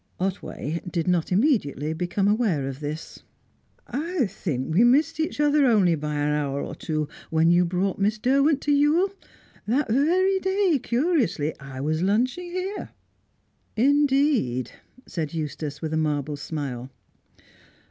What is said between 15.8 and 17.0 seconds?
with a marble smile.